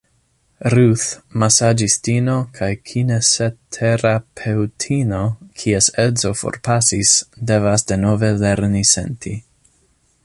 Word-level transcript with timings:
Ruth, 0.75 1.03
masaĝistino 1.41 2.37
kaj 2.59 2.69
kinesiterapeŭtino 2.91 5.21
kies 5.65 5.91
edzo 6.07 6.33
forpasis, 6.41 7.13
devas 7.53 7.87
denove 7.93 8.33
lerni 8.47 8.83
senti. 8.97 9.37